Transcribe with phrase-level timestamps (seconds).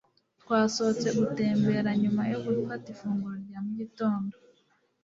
[0.41, 4.33] Twasohotse gutembera nyuma yo gufata ifunguro rya mu gitondo.